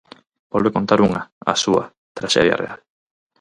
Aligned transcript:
Volve 0.53 0.71
contar 0.77 0.99
unha, 1.07 1.21
a 1.51 1.53
súa, 1.63 1.85
traxedia 2.17 2.59
real. 2.61 2.79